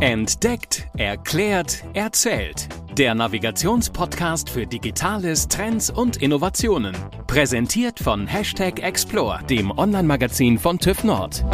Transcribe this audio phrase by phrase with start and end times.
[0.00, 2.68] Entdeckt, erklärt, erzählt.
[2.96, 6.94] Der Navigationspodcast für Digitales, Trends und Innovationen.
[7.26, 11.44] Präsentiert von Hashtag Explore, dem Online-Magazin von TÜV Nord.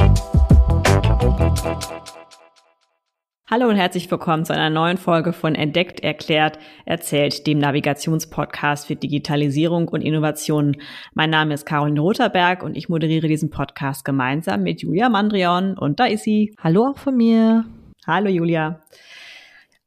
[3.51, 8.97] Hallo und herzlich willkommen zu einer neuen Folge von Entdeckt, Erklärt, Erzählt, dem Navigationspodcast für
[8.97, 10.77] Digitalisierung und Innovationen.
[11.15, 15.99] Mein Name ist Caroline Rotherberg und ich moderiere diesen Podcast gemeinsam mit Julia Mandrion und
[15.99, 16.55] da ist sie.
[16.63, 17.65] Hallo auch von mir.
[18.07, 18.83] Hallo Julia.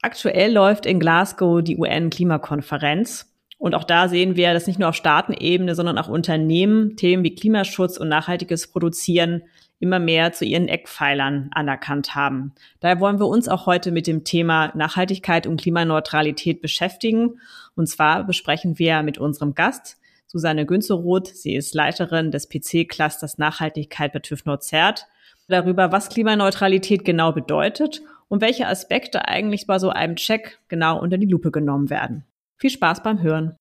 [0.02, 3.32] Aktuell läuft in Glasgow die UN-Klimakonferenz.
[3.60, 7.36] Und auch da sehen wir, dass nicht nur auf Staatenebene, sondern auch Unternehmen Themen wie
[7.36, 9.44] Klimaschutz und nachhaltiges Produzieren
[9.80, 12.54] immer mehr zu ihren Eckpfeilern anerkannt haben.
[12.80, 17.40] Daher wollen wir uns auch heute mit dem Thema Nachhaltigkeit und Klimaneutralität beschäftigen.
[17.76, 21.28] Und zwar besprechen wir mit unserem Gast, Susanne Günzeroth.
[21.28, 25.06] Sie ist Leiterin des PC-Clusters Nachhaltigkeit bei TÜV Nord-Zert
[25.48, 31.18] darüber, was Klimaneutralität genau bedeutet und welche Aspekte eigentlich bei so einem Check genau unter
[31.18, 32.26] die Lupe genommen werden.
[32.58, 33.56] Viel Spaß beim Hören.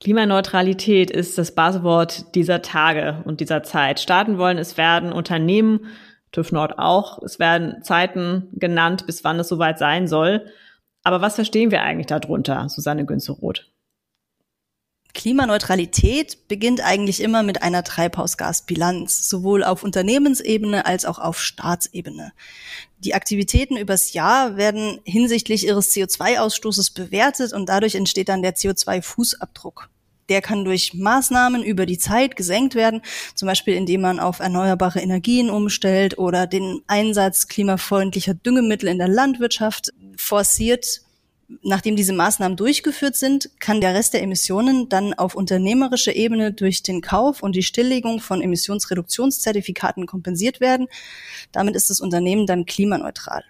[0.00, 4.00] Klimaneutralität ist das Buzzword dieser Tage und dieser Zeit.
[4.00, 5.86] Starten wollen es werden Unternehmen,
[6.32, 7.22] TÜV Nord auch.
[7.22, 10.46] Es werden Zeiten genannt, bis wann es soweit sein soll.
[11.04, 13.70] Aber was verstehen wir eigentlich darunter, Susanne Günzeroth?
[15.14, 22.32] Klimaneutralität beginnt eigentlich immer mit einer Treibhausgasbilanz, sowohl auf Unternehmensebene als auch auf Staatsebene.
[22.98, 29.88] Die Aktivitäten übers Jahr werden hinsichtlich ihres CO2-Ausstoßes bewertet und dadurch entsteht dann der CO2-Fußabdruck.
[30.30, 33.02] Der kann durch Maßnahmen über die Zeit gesenkt werden,
[33.34, 39.08] zum Beispiel indem man auf erneuerbare Energien umstellt oder den Einsatz klimafreundlicher Düngemittel in der
[39.08, 41.01] Landwirtschaft forciert
[41.62, 46.82] nachdem diese Maßnahmen durchgeführt sind, kann der Rest der Emissionen dann auf unternehmerischer Ebene durch
[46.82, 50.88] den Kauf und die Stilllegung von Emissionsreduktionszertifikaten kompensiert werden.
[51.52, 53.44] Damit ist das Unternehmen dann klimaneutral.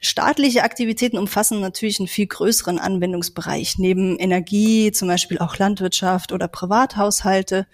[0.00, 3.78] Staatliche Aktivitäten umfassen natürlich einen viel größeren Anwendungsbereich.
[3.78, 7.66] Neben Energie, zum Beispiel auch Landwirtschaft oder Privathaushalte.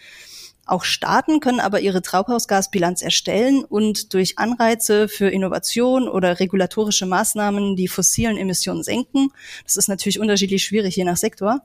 [0.66, 7.76] Auch Staaten können aber ihre Treibhausgasbilanz erstellen und durch Anreize für Innovation oder regulatorische Maßnahmen
[7.76, 9.30] die fossilen Emissionen senken.
[9.62, 11.62] Das ist natürlich unterschiedlich schwierig je nach Sektor.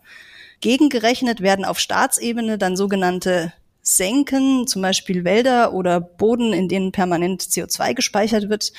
[0.61, 3.51] Gegengerechnet werden auf Staatsebene dann sogenannte
[3.81, 8.71] Senken, zum Beispiel Wälder oder Boden, in denen permanent CO2 gespeichert wird.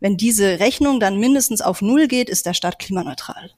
[0.00, 3.52] Wenn diese Rechnung dann mindestens auf Null geht, ist der Staat klimaneutral.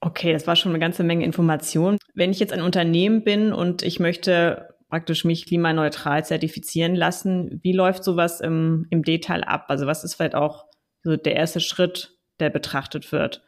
[0.00, 1.98] Okay, das war schon eine ganze Menge Information.
[2.14, 7.60] Wenn ich jetzt ein Unternehmen bin und ich möchte praktisch mich klimaneutral zertifizieren lassen.
[7.62, 9.66] Wie läuft sowas im, im Detail ab?
[9.68, 10.66] Also was ist vielleicht auch
[11.02, 13.45] so der erste Schritt, der betrachtet wird?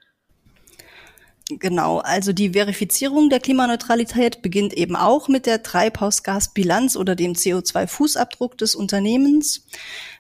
[1.50, 8.59] Genau, also die Verifizierung der Klimaneutralität beginnt eben auch mit der Treibhausgasbilanz oder dem CO2-Fußabdruck
[8.59, 9.64] des Unternehmens.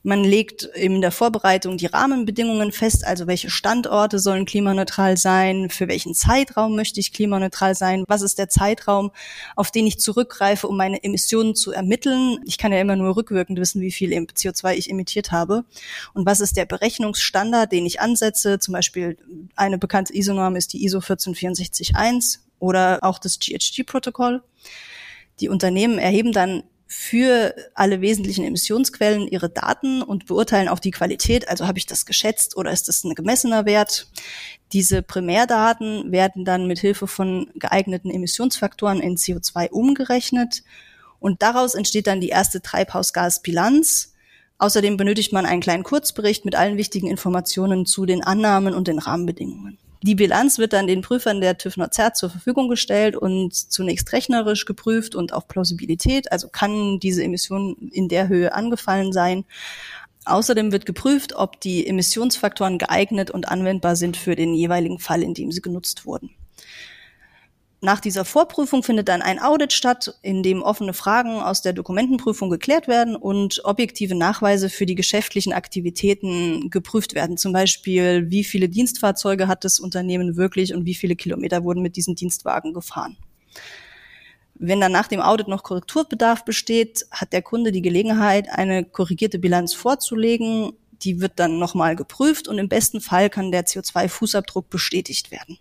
[0.02, 5.86] Man legt in der Vorbereitung die Rahmenbedingungen fest, also welche Standorte sollen klimaneutral sein, für
[5.86, 9.10] welchen Zeitraum möchte ich klimaneutral sein, was ist der Zeitraum,
[9.54, 12.38] auf den ich zurückgreife, um meine Emissionen zu ermitteln.
[12.46, 15.64] Ich kann ja immer nur rückwirkend wissen, wie viel CO2 ich emittiert habe.
[16.14, 18.58] Und was ist der Berechnungsstandard, den ich ansetze?
[18.58, 19.18] Zum Beispiel
[19.56, 24.42] eine bekannte ISO-Norm ist die ISO 14661 oder auch das GHG-Protokoll.
[25.40, 31.46] Die Unternehmen erheben dann für alle wesentlichen Emissionsquellen ihre Daten und beurteilen auch die Qualität.
[31.48, 34.08] Also habe ich das geschätzt oder ist das ein gemessener Wert?
[34.72, 40.62] Diese Primärdaten werden dann mit Hilfe von geeigneten Emissionsfaktoren in CO2 umgerechnet
[41.20, 44.14] und daraus entsteht dann die erste Treibhausgasbilanz.
[44.56, 48.98] Außerdem benötigt man einen kleinen Kurzbericht mit allen wichtigen Informationen zu den Annahmen und den
[48.98, 49.78] Rahmenbedingungen.
[50.02, 54.64] Die Bilanz wird dann den Prüfern der TÜV Nord zur Verfügung gestellt und zunächst rechnerisch
[54.64, 59.44] geprüft und auf Plausibilität, also kann diese Emission in der Höhe angefallen sein.
[60.24, 65.34] Außerdem wird geprüft, ob die Emissionsfaktoren geeignet und anwendbar sind für den jeweiligen Fall, in
[65.34, 66.30] dem sie genutzt wurden.
[67.80, 72.50] Nach dieser Vorprüfung findet dann ein Audit statt, in dem offene Fragen aus der Dokumentenprüfung
[72.50, 77.36] geklärt werden und objektive Nachweise für die geschäftlichen Aktivitäten geprüft werden.
[77.36, 81.94] Zum Beispiel, wie viele Dienstfahrzeuge hat das Unternehmen wirklich und wie viele Kilometer wurden mit
[81.94, 83.16] diesen Dienstwagen gefahren.
[84.56, 89.38] Wenn dann nach dem Audit noch Korrekturbedarf besteht, hat der Kunde die Gelegenheit, eine korrigierte
[89.38, 90.72] Bilanz vorzulegen.
[91.02, 95.58] Die wird dann nochmal geprüft und im besten Fall kann der CO2-Fußabdruck bestätigt werden.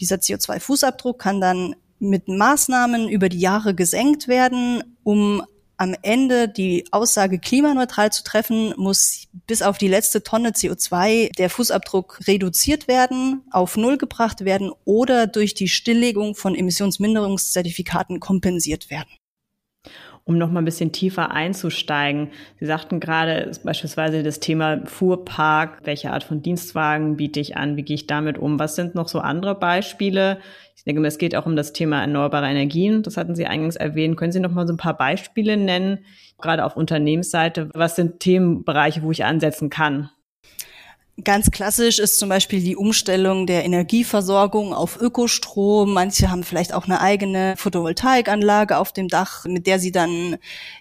[0.00, 5.42] Dieser CO2-Fußabdruck kann dann mit Maßnahmen über die Jahre gesenkt werden, um
[5.76, 11.48] am Ende die Aussage klimaneutral zu treffen, muss bis auf die letzte Tonne CO2 der
[11.48, 19.08] Fußabdruck reduziert werden, auf Null gebracht werden oder durch die Stilllegung von Emissionsminderungszertifikaten kompensiert werden.
[20.24, 22.30] Um noch mal ein bisschen tiefer einzusteigen.
[22.58, 25.78] Sie sagten gerade beispielsweise das Thema Fuhrpark.
[25.82, 27.76] Welche Art von Dienstwagen biete ich an?
[27.76, 28.58] Wie gehe ich damit um?
[28.58, 30.38] Was sind noch so andere Beispiele?
[30.76, 33.02] Ich denke, es geht auch um das Thema erneuerbare Energien.
[33.02, 34.16] Das hatten Sie eingangs erwähnt.
[34.16, 36.04] Können Sie noch mal so ein paar Beispiele nennen,
[36.40, 37.68] gerade auf Unternehmensseite?
[37.74, 40.10] Was sind Themenbereiche, wo ich ansetzen kann?
[41.24, 45.92] Ganz klassisch ist zum Beispiel die Umstellung der Energieversorgung auf Ökostrom.
[45.92, 50.36] Manche haben vielleicht auch eine eigene Photovoltaikanlage auf dem Dach, mit der sie dann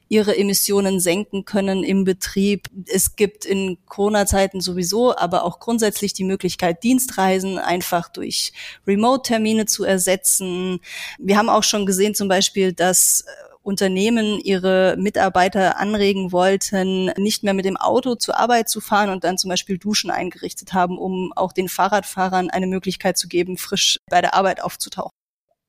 [0.08, 2.68] ihre Emissionen senken können im Betrieb.
[2.86, 8.54] Es gibt in Corona-Zeiten sowieso, aber auch grundsätzlich die Möglichkeit, Dienstreisen einfach durch
[8.86, 10.80] Remote-Termine zu ersetzen.
[11.18, 13.26] Wir haben auch schon gesehen zum Beispiel, dass
[13.70, 19.24] Unternehmen ihre Mitarbeiter anregen wollten, nicht mehr mit dem Auto zur Arbeit zu fahren und
[19.24, 24.00] dann zum Beispiel Duschen eingerichtet haben, um auch den Fahrradfahrern eine Möglichkeit zu geben, frisch
[24.10, 25.12] bei der Arbeit aufzutauchen.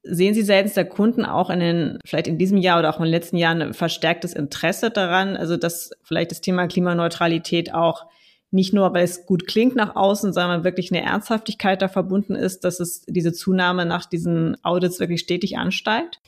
[0.02, 3.04] Sehen Sie seitens der Kunden auch in den, vielleicht in diesem Jahr oder auch in
[3.04, 8.06] den letzten Jahren ein verstärktes Interesse daran, also dass vielleicht das Thema Klimaneutralität auch
[8.50, 12.64] nicht nur, weil es gut klingt nach außen, sondern wirklich eine Ernsthaftigkeit da verbunden ist,
[12.64, 16.18] dass es diese Zunahme nach diesen Audits wirklich stetig ansteigt?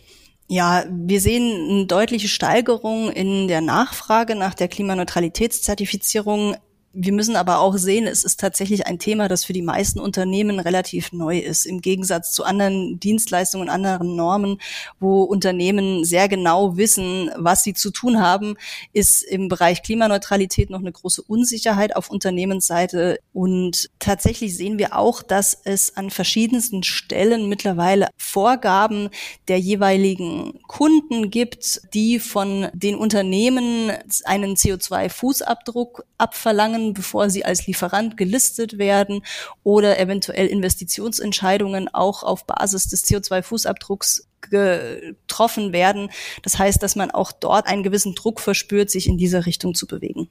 [0.52, 6.56] Ja, wir sehen eine deutliche Steigerung in der Nachfrage nach der Klimaneutralitätszertifizierung
[6.94, 10.60] wir müssen aber auch sehen, es ist tatsächlich ein Thema, das für die meisten Unternehmen
[10.60, 14.58] relativ neu ist, im Gegensatz zu anderen Dienstleistungen, anderen Normen,
[15.00, 18.56] wo Unternehmen sehr genau wissen, was sie zu tun haben,
[18.92, 23.18] ist im Bereich Klimaneutralität noch eine große Unsicherheit auf Unternehmensseite.
[23.32, 29.08] Und tatsächlich sehen wir auch, dass es an verschiedensten Stellen mittlerweile Vorgaben
[29.48, 33.90] der jeweiligen Kunden gibt, die von den Unternehmen
[34.24, 39.22] einen CO2-Fußabdruck abverlangen machen, bevor sie als Lieferant gelistet werden
[39.62, 46.10] oder eventuell Investitionsentscheidungen auch auf Basis des CO2-Fußabdrucks getroffen werden.
[46.42, 49.86] Das heißt, dass man auch dort einen gewissen Druck verspürt, sich in dieser Richtung zu
[49.86, 50.28] bewegen.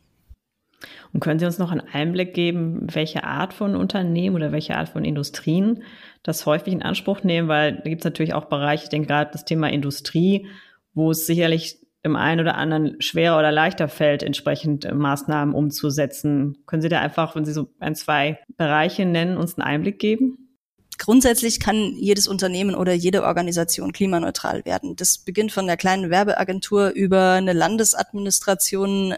[1.13, 4.89] Und können Sie uns noch einen Einblick geben, welche Art von Unternehmen oder welche Art
[4.89, 5.83] von Industrien
[6.23, 7.49] das häufig in Anspruch nehmen?
[7.49, 10.47] Weil da gibt es natürlich auch Bereiche, ich denke gerade das Thema Industrie,
[10.93, 16.57] wo es sicherlich im einen oder anderen schwerer oder leichter fällt, entsprechend äh, Maßnahmen umzusetzen.
[16.65, 20.40] Können Sie da einfach, wenn Sie so ein, zwei Bereiche nennen, uns einen Einblick geben?
[21.01, 24.95] Grundsätzlich kann jedes Unternehmen oder jede Organisation klimaneutral werden.
[24.95, 29.15] Das beginnt von der kleinen Werbeagentur über eine Landesadministration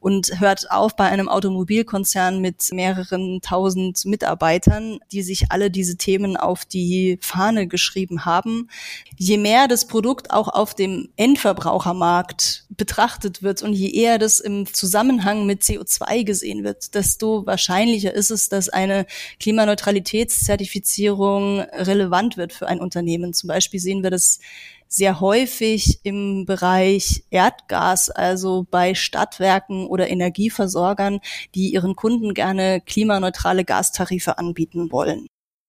[0.00, 6.36] und hört auf bei einem Automobilkonzern mit mehreren tausend Mitarbeitern, die sich alle diese Themen
[6.36, 8.68] auf die Fahne geschrieben haben.
[9.16, 14.66] Je mehr das Produkt auch auf dem Endverbrauchermarkt betrachtet wird und je eher das im
[14.66, 19.06] Zusammenhang mit CO2 gesehen wird, desto wahrscheinlicher ist es, dass eine
[19.38, 23.32] Klimaneutralitätszertifizierung Digitalisierung relevant wird für ein Unternehmen.
[23.32, 24.40] Zum Beispiel sehen wir das
[24.88, 31.20] sehr häufig im Bereich Erdgas, also bei Stadtwerken oder Energieversorgern,
[31.54, 35.26] die ihren Kunden gerne klimaneutrale Gastarife anbieten wollen.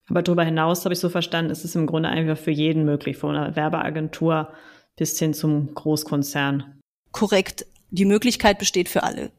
[0.09, 3.17] Aber darüber hinaus habe ich so verstanden, ist es im Grunde einfach für jeden möglich,
[3.17, 4.51] von einer Werbeagentur
[4.97, 6.79] bis hin zum Großkonzern.
[7.11, 7.65] Korrekt.
[7.91, 9.31] Die Möglichkeit besteht für alle.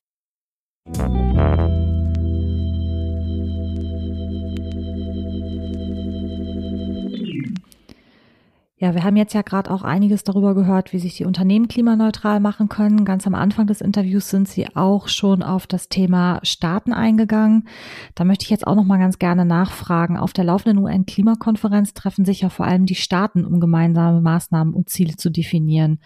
[8.82, 12.40] Ja, wir haben jetzt ja gerade auch einiges darüber gehört, wie sich die Unternehmen klimaneutral
[12.40, 13.04] machen können.
[13.04, 17.68] Ganz am Anfang des Interviews sind Sie auch schon auf das Thema Staaten eingegangen.
[18.16, 20.16] Da möchte ich jetzt auch noch mal ganz gerne nachfragen.
[20.16, 24.88] Auf der laufenden UN-Klimakonferenz treffen sich ja vor allem die Staaten, um gemeinsame Maßnahmen und
[24.88, 26.00] Ziele zu definieren.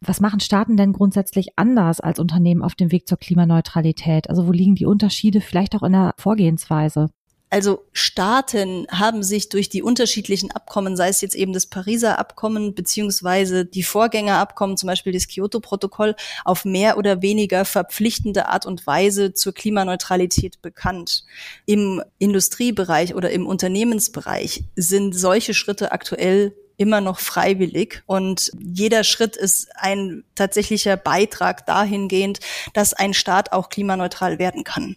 [0.00, 4.30] Was machen Staaten denn grundsätzlich anders als Unternehmen auf dem Weg zur Klimaneutralität?
[4.30, 7.10] Also wo liegen die Unterschiede vielleicht auch in der Vorgehensweise?
[7.54, 12.74] Also Staaten haben sich durch die unterschiedlichen Abkommen, sei es jetzt eben das Pariser Abkommen
[12.74, 19.34] beziehungsweise die Vorgängerabkommen, zum Beispiel das Kyoto-Protokoll, auf mehr oder weniger verpflichtende Art und Weise
[19.34, 21.22] zur Klimaneutralität bekannt.
[21.64, 29.36] Im Industriebereich oder im Unternehmensbereich sind solche Schritte aktuell immer noch freiwillig und jeder Schritt
[29.36, 32.40] ist ein tatsächlicher Beitrag dahingehend,
[32.72, 34.96] dass ein Staat auch klimaneutral werden kann.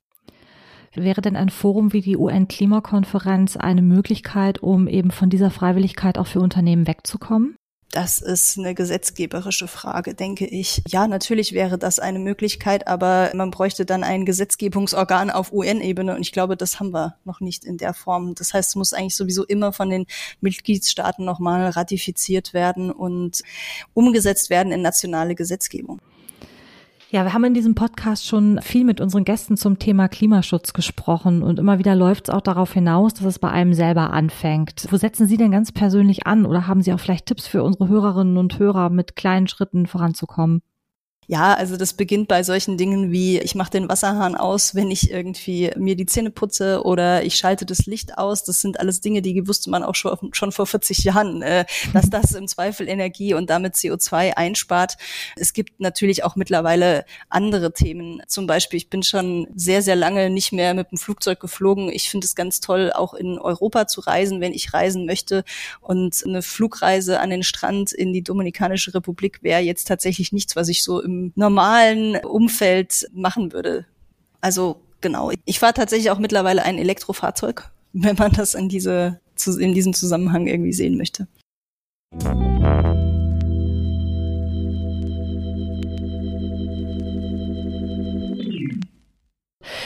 [0.94, 6.28] Wäre denn ein Forum wie die UN-Klimakonferenz eine Möglichkeit, um eben von dieser Freiwilligkeit auch
[6.28, 7.56] für Unternehmen wegzukommen?
[7.92, 10.84] Das ist eine gesetzgeberische Frage, denke ich.
[10.88, 16.22] Ja, natürlich wäre das eine Möglichkeit, aber man bräuchte dann ein Gesetzgebungsorgan auf UN-Ebene und
[16.22, 18.36] ich glaube, das haben wir noch nicht in der Form.
[18.36, 20.06] Das heißt, es muss eigentlich sowieso immer von den
[20.42, 23.42] Mitgliedstaaten nochmal ratifiziert werden und
[23.94, 26.02] umgesetzt werden in nationale Gesetzgebung.
[27.10, 31.42] Ja, wir haben in diesem Podcast schon viel mit unseren Gästen zum Thema Klimaschutz gesprochen
[31.42, 34.88] und immer wieder läuft es auch darauf hinaus, dass es bei einem selber anfängt.
[34.90, 37.88] Wo setzen Sie denn ganz persönlich an oder haben Sie auch vielleicht Tipps für unsere
[37.88, 40.62] Hörerinnen und Hörer, mit kleinen Schritten voranzukommen?
[41.30, 45.12] Ja, also das beginnt bei solchen Dingen wie, ich mache den Wasserhahn aus, wenn ich
[45.12, 48.46] irgendwie mir die Zähne putze oder ich schalte das Licht aus.
[48.46, 52.10] Das sind alles Dinge, die wusste man auch schon, schon vor 40 Jahren, äh, dass
[52.10, 54.96] das im Zweifel Energie und damit CO2 einspart.
[55.36, 58.22] Es gibt natürlich auch mittlerweile andere Themen.
[58.28, 61.90] Zum Beispiel, ich bin schon sehr, sehr lange nicht mehr mit dem Flugzeug geflogen.
[61.90, 65.44] Ich finde es ganz toll, auch in Europa zu reisen, wenn ich reisen möchte.
[65.82, 70.70] Und eine Flugreise an den Strand in die Dominikanische Republik wäre jetzt tatsächlich nichts, was
[70.70, 71.02] ich so
[71.36, 73.86] normalen Umfeld machen würde.
[74.42, 75.32] Also genau.
[75.46, 79.20] Ich fahre tatsächlich auch mittlerweile ein Elektrofahrzeug, wenn man das in diese
[79.60, 81.28] in diesem Zusammenhang irgendwie sehen möchte.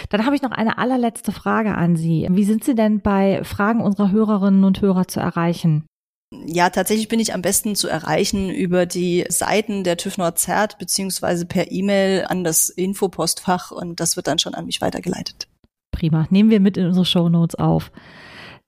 [0.10, 2.28] Dann habe ich noch eine allerletzte Frage an Sie.
[2.30, 5.86] Wie sind Sie denn bei Fragen unserer Hörerinnen und Hörer zu erreichen?
[6.34, 11.46] Ja, tatsächlich bin ich am besten zu erreichen über die Seiten der TÜV Nord-Zert beziehungsweise
[11.46, 15.48] per E-Mail an das Infopostfach und das wird dann schon an mich weitergeleitet.
[15.92, 17.92] Prima, nehmen wir mit in unsere Show Notes auf.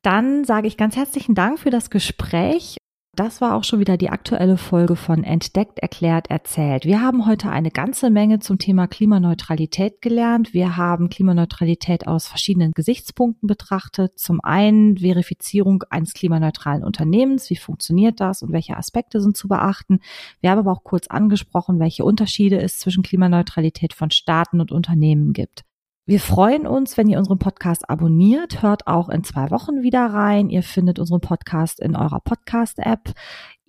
[0.02, 2.78] Dann sage ich ganz herzlichen Dank für das Gespräch
[3.16, 6.86] das war auch schon wieder die aktuelle Folge von Entdeckt, Erklärt, Erzählt.
[6.86, 10.54] Wir haben heute eine ganze Menge zum Thema Klimaneutralität gelernt.
[10.56, 14.18] Wir haben Klimaneutralität aus verschiedenen Gesichtspunkten betrachtet.
[14.18, 17.52] Zum einen Verifizierung eines klimaneutralen Unternehmens.
[17.52, 20.00] Wie funktioniert das und welche Aspekte sind zu beachten?
[20.42, 25.34] Wir haben aber auch kurz angesprochen, welche Unterschiede es zwischen Klimaneutralität von Staaten und Unternehmen
[25.34, 25.66] gibt.
[26.06, 28.62] Wir freuen uns, wenn ihr unseren Podcast abonniert.
[28.62, 30.50] Hört auch in zwei Wochen wieder rein.
[30.50, 33.14] Ihr findet unseren Podcast in eurer Podcast-App.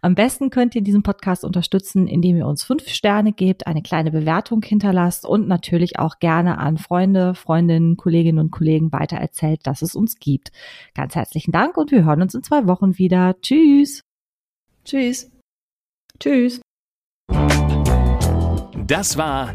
[0.03, 4.11] Am besten könnt ihr diesen Podcast unterstützen, indem ihr uns fünf Sterne gebt, eine kleine
[4.11, 9.95] Bewertung hinterlasst und natürlich auch gerne an Freunde, Freundinnen, Kolleginnen und Kollegen weitererzählt, dass es
[9.95, 10.51] uns gibt.
[10.95, 13.37] Ganz herzlichen Dank und wir hören uns in zwei Wochen wieder.
[13.43, 14.03] Tschüss.
[14.85, 15.31] Tschüss.
[16.19, 16.61] Tschüss.
[18.87, 19.55] Das war